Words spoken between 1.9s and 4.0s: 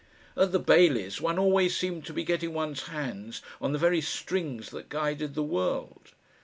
to be getting one's hands on the